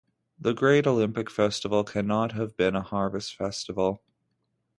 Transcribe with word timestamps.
The 0.39 0.55
great 0.55 0.87
Olympic 0.87 1.29
festival 1.29 1.83
cannot 1.83 2.31
have 2.31 2.57
been 2.57 2.75
a 2.75 2.81
harvest 2.81 3.35
festival. 3.35 4.01